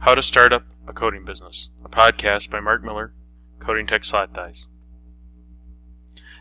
How 0.00 0.14
to 0.14 0.22
Start 0.22 0.54
Up 0.54 0.64
a 0.88 0.94
Coating 0.94 1.26
Business, 1.26 1.68
a 1.84 1.88
podcast 1.90 2.48
by 2.50 2.58
Mark 2.58 2.82
Miller, 2.82 3.12
Coating 3.58 3.86
Tech 3.86 4.02
Slot 4.02 4.32
Dies. 4.32 4.66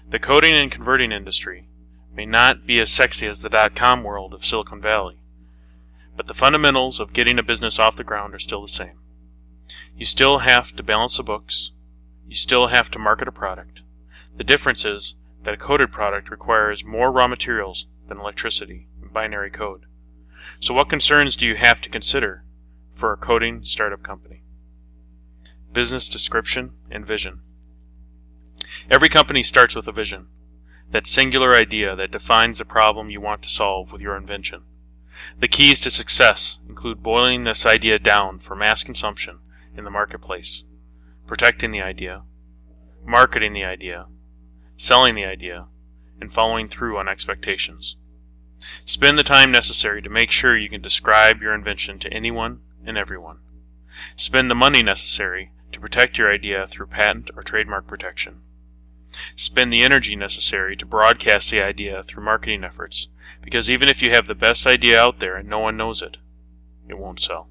The 0.10 0.18
coating 0.18 0.54
and 0.54 0.72
converting 0.72 1.12
industry 1.12 1.68
may 2.14 2.26
not 2.26 2.66
be 2.66 2.80
as 2.80 2.90
sexy 2.90 3.28
as 3.28 3.42
the 3.42 3.50
dot 3.50 3.76
com 3.76 4.06
world 4.06 4.34
of 4.34 4.46
Silicon 4.46 4.80
Valley, 4.80 5.20
but 6.16 6.28
the 6.28 6.34
fundamentals 6.34 7.02
of 7.02 7.12
getting 7.12 7.38
a 7.38 7.44
business 7.44 7.80
off 7.80 7.98
the 7.98 8.06
ground 8.06 8.34
are 8.34 8.40
still 8.40 8.62
the 8.62 8.70
same. 8.70 8.98
You 9.94 10.06
still 10.06 10.38
have 10.38 10.74
to 10.78 10.82
balance 10.82 11.18
the 11.18 11.24
books, 11.24 11.72
you 12.26 12.36
still 12.36 12.68
have 12.68 12.90
to 12.92 12.98
market 12.98 13.28
a 13.28 13.32
product. 13.34 13.82
The 14.38 14.46
difference 14.46 14.86
is 14.86 15.16
that 15.44 15.54
a 15.54 15.58
coated 15.58 15.92
product 15.92 16.32
requires 16.32 16.86
more 16.86 17.12
raw 17.12 17.28
materials 17.28 17.88
than 18.08 18.22
electricity 18.22 18.88
and 19.02 19.12
binary 19.12 19.52
code. 19.52 19.86
So, 20.62 20.74
what 20.74 20.88
concerns 20.88 21.36
do 21.36 21.46
you 21.46 21.58
have 21.58 21.82
to 21.82 21.90
consider 21.90 22.46
for 23.00 23.14
a 23.14 23.18
coating 23.18 23.64
startup 23.64 24.04
company? 24.04 24.44
Business 25.72 26.10
description 26.10 26.74
and 26.92 27.06
vision. 27.06 27.42
Every 28.90 29.08
company 29.08 29.42
starts 29.42 29.74
with 29.74 29.88
a 29.88 29.94
vision, 29.94 30.28
that 30.92 31.08
singular 31.08 31.54
idea 31.54 31.96
that 31.96 32.12
defines 32.12 32.60
the 32.60 32.66
problem 32.66 33.10
you 33.10 33.22
want 33.22 33.42
to 33.44 33.50
solve 33.50 33.94
with 33.94 34.02
your 34.02 34.18
invention. 34.18 34.64
The 35.40 35.48
keys 35.48 35.80
to 35.82 35.90
success 35.90 36.60
include 36.68 37.02
boiling 37.02 37.46
this 37.46 37.66
idea 37.66 38.00
down 38.00 38.40
for 38.40 38.56
mass 38.56 38.84
consumption 38.84 39.40
in 39.76 39.86
the 39.86 39.92
marketplace 39.92 40.64
protecting 41.26 41.72
the 41.72 41.82
idea, 41.82 42.24
marketing 43.06 43.54
the 43.54 43.64
idea, 43.64 44.08
selling 44.78 45.14
the 45.14 45.26
idea, 45.26 45.68
and 46.20 46.34
following 46.34 46.68
through 46.68 46.98
on 46.98 47.08
expectations. 47.08 47.98
Spend 48.84 49.16
the 49.16 49.24
time 49.24 49.52
necessary 49.52 50.02
to 50.02 50.10
make 50.10 50.32
sure 50.32 50.58
you 50.58 50.70
can 50.70 50.82
describe 50.82 51.40
your 51.40 51.54
invention 51.54 52.00
to 52.00 52.12
anyone 52.12 52.62
and 52.90 52.98
everyone. 52.98 53.40
Spend 54.16 54.50
the 54.50 54.56
money 54.56 54.84
necessary 54.84 55.52
to 55.72 55.80
protect 55.80 56.18
your 56.18 56.32
idea 56.32 56.66
through 56.68 56.88
patent 56.88 57.32
or 57.36 57.44
trademark 57.44 57.88
protection. 57.88 58.42
Spend 59.36 59.72
the 59.72 59.82
energy 59.82 60.16
necessary 60.16 60.76
to 60.76 60.86
broadcast 60.86 61.50
the 61.50 61.62
idea 61.62 62.04
through 62.04 62.24
marketing 62.24 62.64
efforts, 62.64 63.08
because 63.42 63.70
even 63.70 63.90
if 63.90 64.02
you 64.02 64.12
have 64.12 64.28
the 64.28 64.36
best 64.36 64.68
idea 64.68 65.00
out 65.00 65.20
there 65.20 65.36
and 65.36 65.50
no 65.50 65.60
one 65.60 65.78
knows 65.78 66.02
it, 66.02 66.18
it 66.88 66.98
won't 66.98 67.20
sell. 67.20 67.50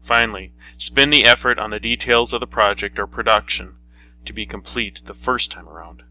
Finally, 0.00 0.52
spend 0.78 1.12
the 1.12 1.24
effort 1.24 1.58
on 1.58 1.70
the 1.70 1.80
details 1.80 2.32
of 2.32 2.40
the 2.40 2.46
project 2.46 2.98
or 2.98 3.06
production 3.06 3.74
to 4.24 4.32
be 4.32 4.46
complete 4.46 5.02
the 5.04 5.14
first 5.14 5.50
time 5.50 5.68
around. 5.68 6.02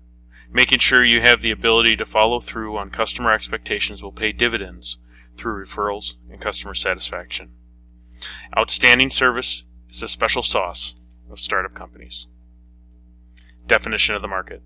Making 0.51 0.79
sure 0.79 1.03
you 1.03 1.21
have 1.21 1.41
the 1.41 1.51
ability 1.51 1.95
to 1.97 2.05
follow 2.05 2.39
through 2.39 2.77
on 2.77 2.89
customer 2.89 3.31
expectations 3.31 4.03
will 4.03 4.11
pay 4.11 4.31
dividends 4.31 4.97
through 5.35 5.65
referrals 5.65 6.15
and 6.29 6.39
customer 6.39 6.73
satisfaction. 6.73 7.51
Outstanding 8.57 9.09
service 9.09 9.63
is 9.89 10.01
the 10.01 10.07
special 10.07 10.43
sauce 10.43 10.95
of 11.29 11.39
startup 11.39 11.73
companies. 11.73 12.27
Definition 13.67 14.15
of 14.15 14.21
the 14.21 14.27
market. 14.27 14.61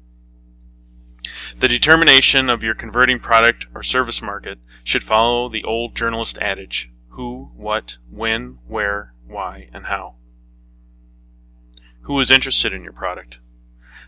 The 1.59 1.67
determination 1.67 2.49
of 2.49 2.63
your 2.63 2.75
converting 2.75 3.19
product 3.19 3.67
or 3.73 3.83
service 3.83 4.21
market 4.21 4.59
should 4.83 5.03
follow 5.03 5.49
the 5.49 5.63
old 5.63 5.95
journalist 5.95 6.38
adage 6.39 6.91
who, 7.09 7.51
what, 7.55 7.97
when, 8.09 8.59
where, 8.67 9.13
why, 9.27 9.69
and 9.73 9.85
how. 9.85 10.16
Who 12.01 12.19
is 12.19 12.31
interested 12.31 12.73
in 12.73 12.83
your 12.83 12.94
product? 12.94 13.39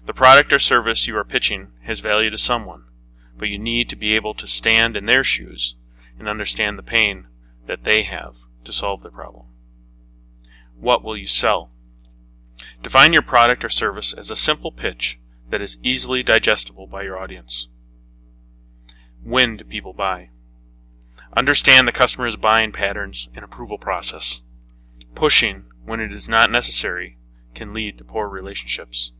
The 0.06 0.14
product 0.14 0.52
or 0.54 0.60
service 0.60 1.08
you 1.08 1.16
are 1.18 1.24
pitching 1.24 1.72
has 1.84 2.00
value 2.00 2.30
to 2.30 2.38
someone, 2.38 2.86
but 3.38 3.50
you 3.50 3.60
need 3.60 3.90
to 3.90 3.96
be 3.96 4.16
able 4.16 4.34
to 4.36 4.48
stand 4.48 4.96
in 4.96 5.06
their 5.06 5.24
shoes 5.24 5.76
and 6.18 6.28
understand 6.28 6.78
the 6.78 6.84
pain 6.84 7.28
that 7.68 7.84
they 7.84 8.04
have 8.04 8.38
to 8.66 8.72
solve 8.72 9.04
the 9.04 9.10
problem. 9.10 9.46
What 10.80 11.04
will 11.04 11.18
you 11.18 11.28
sell? 11.28 11.72
Define 12.82 13.14
your 13.14 13.22
product 13.22 13.64
or 13.64 13.70
service 13.70 14.14
as 14.14 14.32
a 14.32 14.36
simple 14.36 14.72
pitch 14.72 15.20
that 15.50 15.62
is 15.62 15.78
easily 15.84 16.24
digestible 16.24 16.88
by 16.88 17.04
your 17.04 17.18
audience. 17.18 17.68
When 19.24 19.58
do 19.58 19.64
people 19.64 19.94
buy? 19.94 20.30
Understand 21.36 21.88
the 21.88 21.92
customer's 21.92 22.36
buying 22.36 22.72
patterns 22.72 23.30
and 23.36 23.46
approval 23.46 23.78
process. 23.78 24.42
Pushing 25.16 25.66
when 25.86 26.00
it 26.00 26.12
is 26.12 26.28
not 26.28 26.52
necessary 26.52 27.18
can 27.54 27.74
lead 27.74 27.98
to 27.98 28.04
poor 28.04 28.28
relationships. 28.28 29.12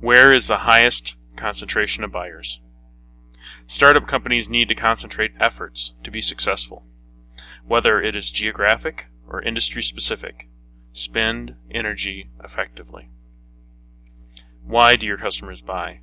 Where 0.00 0.32
is 0.32 0.46
the 0.46 0.58
highest 0.58 1.16
concentration 1.36 2.04
of 2.04 2.12
buyers? 2.12 2.60
Startup 3.66 4.06
companies 4.06 4.48
need 4.48 4.68
to 4.68 4.74
concentrate 4.74 5.32
efforts 5.40 5.94
to 6.04 6.10
be 6.10 6.20
successful. 6.20 6.84
Whether 7.66 8.00
it 8.00 8.16
is 8.16 8.30
geographic 8.30 9.06
or 9.26 9.42
industry 9.42 9.82
specific, 9.82 10.48
spend 10.92 11.56
energy 11.70 12.30
effectively. 12.42 13.10
Why 14.64 14.96
do 14.96 15.06
your 15.06 15.18
customers 15.18 15.62
buy? 15.62 16.00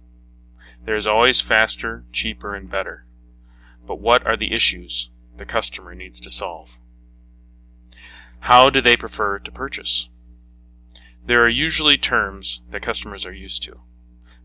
There 0.83 0.95
is 0.95 1.07
always 1.07 1.41
faster, 1.41 2.05
cheaper, 2.11 2.55
and 2.55 2.69
better. 2.69 3.05
But 3.87 3.99
what 3.99 4.25
are 4.25 4.37
the 4.37 4.53
issues 4.53 5.09
the 5.37 5.45
customer 5.45 5.93
needs 5.93 6.19
to 6.21 6.29
solve? 6.29 6.77
How 8.41 8.69
do 8.69 8.81
they 8.81 8.95
prefer 8.95 9.39
to 9.39 9.51
purchase? 9.51 10.09
There 11.25 11.43
are 11.43 11.49
usually 11.49 11.97
terms 11.97 12.61
that 12.69 12.83
customers 12.83 13.25
are 13.25 13.33
used 13.33 13.63
to. 13.63 13.81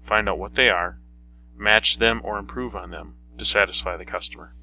Find 0.03 0.29
out 0.29 0.39
what 0.39 0.55
they 0.55 0.71
are, 0.71 0.99
match 1.57 1.99
them 1.99 2.23
or 2.25 2.39
improve 2.39 2.75
on 2.75 2.91
them 2.91 3.17
to 3.37 3.45
satisfy 3.45 3.97
the 3.97 4.07
customer. 4.07 4.55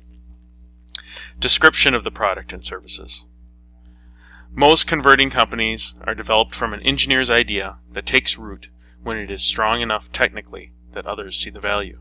Description 1.40 1.94
of 1.94 2.04
the 2.04 2.12
product 2.12 2.54
and 2.54 2.64
services. 2.64 3.26
Most 4.52 4.88
converting 4.88 5.30
companies 5.30 5.96
are 6.06 6.16
developed 6.16 6.56
from 6.56 6.74
an 6.74 6.82
engineer's 6.82 7.30
idea 7.30 7.78
that 7.92 8.06
takes 8.06 8.38
root 8.38 8.70
when 9.04 9.18
it 9.18 9.30
is 9.30 9.44
strong 9.44 9.82
enough 9.82 10.12
technically 10.12 10.74
that 10.94 11.06
others 11.06 11.38
see 11.38 11.50
the 11.50 11.60
value. 11.60 12.00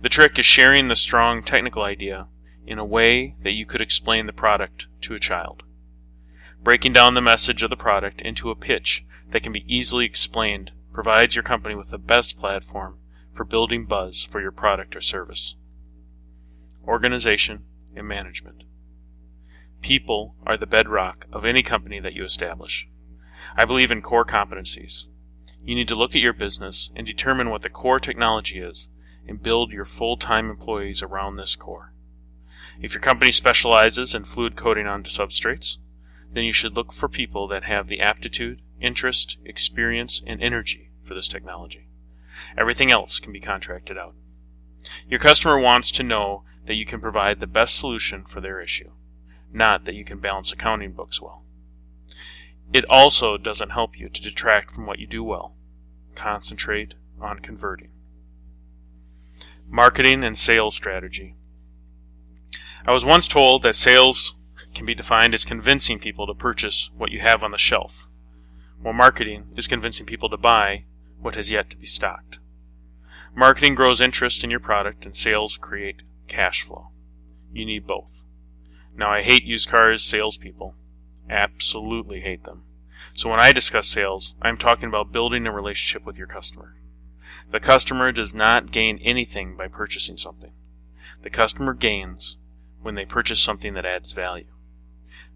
The 0.00 0.08
trick 0.08 0.38
is 0.38 0.46
sharing 0.46 0.88
the 0.88 0.96
strong 0.96 1.42
technical 1.42 1.82
idea 1.82 2.28
in 2.66 2.78
a 2.78 2.84
way 2.84 3.36
that 3.42 3.52
you 3.52 3.64
could 3.64 3.80
explain 3.80 4.26
the 4.26 4.32
product 4.32 4.86
to 5.02 5.14
a 5.14 5.18
child 5.18 5.62
breaking 6.62 6.92
down 6.92 7.14
the 7.14 7.20
message 7.20 7.62
of 7.62 7.70
the 7.70 7.76
product 7.76 8.20
into 8.22 8.50
a 8.50 8.56
pitch 8.56 9.04
that 9.30 9.42
can 9.42 9.52
be 9.52 9.64
easily 9.66 10.04
explained 10.04 10.72
provides 10.92 11.36
your 11.36 11.42
company 11.42 11.74
with 11.74 11.90
the 11.90 11.98
best 11.98 12.38
platform 12.38 12.98
for 13.32 13.44
building 13.44 13.86
buzz 13.86 14.24
for 14.24 14.40
your 14.40 14.50
product 14.50 14.96
or 14.96 15.00
service. 15.00 15.54
Organization 16.86 17.64
and 17.98 18.08
management. 18.08 18.64
People 19.82 20.34
are 20.46 20.56
the 20.56 20.66
bedrock 20.66 21.26
of 21.32 21.44
any 21.44 21.62
company 21.62 22.00
that 22.00 22.14
you 22.14 22.24
establish. 22.24 22.88
I 23.56 23.64
believe 23.64 23.90
in 23.90 24.02
core 24.02 24.24
competencies. 24.24 25.06
You 25.62 25.74
need 25.74 25.88
to 25.88 25.94
look 25.94 26.14
at 26.14 26.20
your 26.20 26.32
business 26.32 26.90
and 26.96 27.06
determine 27.06 27.50
what 27.50 27.62
the 27.62 27.70
core 27.70 28.00
technology 28.00 28.58
is 28.58 28.88
and 29.26 29.42
build 29.42 29.72
your 29.72 29.84
full-time 29.84 30.50
employees 30.50 31.02
around 31.02 31.36
this 31.36 31.56
core. 31.56 31.92
If 32.80 32.94
your 32.94 33.00
company 33.00 33.32
specializes 33.32 34.14
in 34.14 34.24
fluid 34.24 34.56
coating 34.56 34.86
onto 34.86 35.10
substrates, 35.10 35.76
then 36.32 36.44
you 36.44 36.52
should 36.52 36.74
look 36.74 36.92
for 36.92 37.08
people 37.08 37.48
that 37.48 37.64
have 37.64 37.88
the 37.88 38.00
aptitude, 38.00 38.62
interest, 38.80 39.36
experience, 39.44 40.22
and 40.26 40.42
energy 40.42 40.90
for 41.02 41.14
this 41.14 41.28
technology. 41.28 41.88
Everything 42.56 42.92
else 42.92 43.18
can 43.18 43.32
be 43.32 43.40
contracted 43.40 43.98
out. 43.98 44.14
Your 45.08 45.18
customer 45.18 45.58
wants 45.58 45.90
to 45.92 46.02
know 46.02 46.44
that 46.68 46.74
you 46.74 46.84
can 46.84 47.00
provide 47.00 47.40
the 47.40 47.46
best 47.46 47.78
solution 47.78 48.24
for 48.24 48.42
their 48.42 48.60
issue, 48.60 48.90
not 49.50 49.86
that 49.86 49.94
you 49.94 50.04
can 50.04 50.20
balance 50.20 50.52
accounting 50.52 50.92
books 50.92 51.20
well. 51.20 51.42
It 52.74 52.84
also 52.90 53.38
doesn't 53.38 53.70
help 53.70 53.98
you 53.98 54.10
to 54.10 54.22
detract 54.22 54.70
from 54.70 54.84
what 54.84 54.98
you 54.98 55.06
do 55.06 55.24
well. 55.24 55.56
Concentrate 56.14 56.92
on 57.18 57.38
converting. 57.38 57.88
Marketing 59.66 60.22
and 60.22 60.36
sales 60.36 60.74
strategy. 60.74 61.36
I 62.86 62.92
was 62.92 63.06
once 63.06 63.28
told 63.28 63.62
that 63.62 63.74
sales 63.74 64.36
can 64.74 64.84
be 64.84 64.94
defined 64.94 65.32
as 65.32 65.46
convincing 65.46 65.98
people 65.98 66.26
to 66.26 66.34
purchase 66.34 66.90
what 66.94 67.10
you 67.10 67.20
have 67.20 67.42
on 67.42 67.50
the 67.50 67.56
shelf, 67.56 68.06
while 68.82 68.92
marketing 68.92 69.46
is 69.56 69.66
convincing 69.66 70.04
people 70.04 70.28
to 70.28 70.36
buy 70.36 70.84
what 71.18 71.34
has 71.34 71.50
yet 71.50 71.70
to 71.70 71.78
be 71.78 71.86
stocked. 71.86 72.40
Marketing 73.34 73.74
grows 73.74 74.02
interest 74.02 74.44
in 74.44 74.50
your 74.50 74.60
product, 74.60 75.06
and 75.06 75.16
sales 75.16 75.56
create 75.56 76.02
cash 76.28 76.62
flow. 76.62 76.90
You 77.52 77.64
need 77.64 77.86
both. 77.86 78.22
Now, 78.96 79.10
I 79.10 79.22
hate 79.22 79.44
used 79.44 79.68
cars 79.68 80.02
salespeople. 80.02 80.74
Absolutely 81.30 82.20
hate 82.20 82.44
them. 82.44 82.64
So 83.14 83.30
when 83.30 83.40
I 83.40 83.52
discuss 83.52 83.88
sales, 83.88 84.34
I'm 84.42 84.56
talking 84.56 84.88
about 84.88 85.12
building 85.12 85.46
a 85.46 85.52
relationship 85.52 86.04
with 86.04 86.16
your 86.16 86.26
customer. 86.26 86.76
The 87.50 87.60
customer 87.60 88.12
does 88.12 88.34
not 88.34 88.72
gain 88.72 88.98
anything 89.02 89.56
by 89.56 89.68
purchasing 89.68 90.16
something. 90.16 90.52
The 91.22 91.30
customer 91.30 91.74
gains 91.74 92.36
when 92.82 92.94
they 92.94 93.04
purchase 93.04 93.40
something 93.40 93.74
that 93.74 93.86
adds 93.86 94.12
value. 94.12 94.46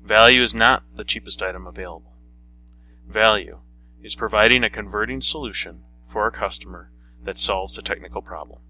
Value 0.02 0.42
is 0.42 0.54
not 0.54 0.82
the 0.94 1.04
cheapest 1.04 1.42
item 1.42 1.66
available. 1.66 2.12
Value 3.08 3.60
is 4.02 4.14
providing 4.14 4.64
a 4.64 4.70
converting 4.70 5.20
solution 5.20 5.84
for 6.06 6.26
a 6.26 6.32
customer 6.32 6.90
that 7.24 7.38
solves 7.38 7.78
a 7.78 7.82
technical 7.82 8.22
problem. 8.22 8.60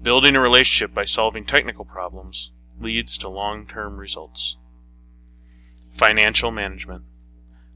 Building 0.00 0.36
a 0.36 0.40
relationship 0.40 0.94
by 0.94 1.04
solving 1.04 1.44
technical 1.44 1.84
problems 1.84 2.52
leads 2.80 3.18
to 3.18 3.28
long-term 3.28 3.96
results. 3.96 4.56
financial 5.92 6.52
management. 6.52 7.02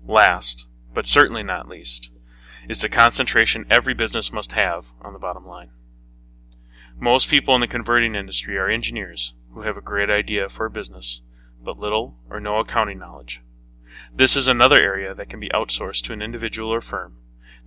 Last, 0.07 0.69
but 0.95 1.07
certainly 1.07 1.43
not 1.43 1.69
least, 1.69 2.11
is 2.69 2.81
the 2.81 2.89
concentration 2.89 3.67
every 3.69 3.95
business 3.95 4.33
must 4.33 4.53
have 4.53 4.93
on 5.01 5.13
the 5.13 5.19
bottom 5.19 5.45
line. 5.47 5.71
Most 6.97 7.29
people 7.29 7.55
in 7.57 7.61
the 7.61 7.67
converting 7.67 8.15
industry 8.15 8.57
are 8.57 8.69
engineers 8.69 9.35
who 9.53 9.63
have 9.63 9.77
a 9.77 9.81
great 9.81 10.09
idea 10.09 10.49
for 10.49 10.67
a 10.67 10.71
business, 10.71 11.21
but 11.63 11.79
little 11.79 12.17
or 12.31 12.39
no 12.39 12.59
accounting 12.59 12.99
knowledge. 12.99 13.41
This 14.15 14.37
is 14.37 14.47
another 14.47 14.81
area 14.81 15.15
that 15.15 15.29
can 15.29 15.41
be 15.41 15.49
outsourced 15.49 16.05
to 16.05 16.13
an 16.13 16.23
individual 16.23 16.73
or 16.73 16.81
firm 16.81 17.17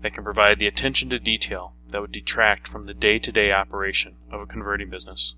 that 0.02 0.14
can 0.14 0.24
provide 0.24 0.60
the 0.60 0.68
attention 0.68 1.10
to 1.10 1.20
detail 1.20 1.74
that 1.90 2.02
would 2.02 2.12
detract 2.12 2.68
from 2.68 2.86
the 2.86 2.94
day 2.94 3.20
to 3.20 3.32
day 3.32 3.52
operation 3.52 4.16
of 4.32 4.42
a 4.42 4.46
converting 4.46 4.90
business. 4.90 5.36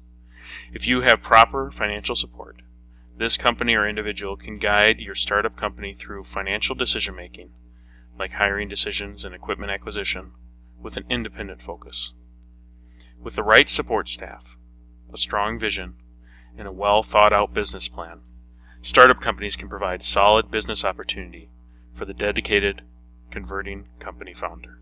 If 0.74 0.88
you 0.88 1.02
have 1.02 1.22
proper 1.22 1.72
financial 1.72 2.16
support, 2.16 2.62
this 3.18 3.38
company 3.38 3.76
or 3.76 3.88
individual 3.88 4.38
can 4.38 4.60
guide 4.60 5.00
your 5.00 5.16
startup 5.16 5.56
company 5.56 5.94
through 5.94 6.24
financial 6.24 6.76
decision 6.76 7.16
making, 7.16 7.52
like 8.18 8.34
hiring 8.34 8.70
decisions 8.70 9.26
and 9.26 9.34
equipment 9.34 9.72
acquisition, 9.72 10.32
with 10.80 10.98
an 10.98 11.06
independent 11.10 11.62
focus. 11.62 12.14
With 13.20 13.36
the 13.36 13.44
right 13.44 13.70
support 13.70 14.08
staff, 14.08 14.56
a 15.12 15.18
strong 15.18 15.58
vision, 15.58 15.96
and 16.58 16.68
a 16.68 16.72
well 16.72 17.04
thought 17.04 17.34
out 17.34 17.54
business 17.54 17.90
plan, 17.90 18.22
startup 18.82 19.20
companies 19.20 19.56
can 19.56 19.70
provide 19.70 20.04
solid 20.04 20.52
business 20.52 20.86
opportunity 20.86 21.50
for 21.94 22.06
the 22.06 22.14
dedicated 22.14 22.84
converting 23.32 23.88
company 24.00 24.34
founder. 24.34 24.80